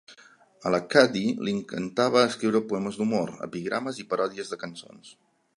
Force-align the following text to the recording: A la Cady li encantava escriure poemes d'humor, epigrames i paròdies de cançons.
A 0.67 0.71
la 0.75 0.79
Cady 0.93 1.21
li 1.49 1.53
encantava 1.57 2.25
escriure 2.31 2.63
poemes 2.73 2.99
d'humor, 3.03 3.37
epigrames 3.49 4.03
i 4.05 4.11
paròdies 4.15 4.55
de 4.55 4.63
cançons. 4.65 5.17